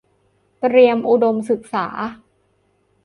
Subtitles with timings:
[0.59, 1.85] เตรียมอุดมศึกษา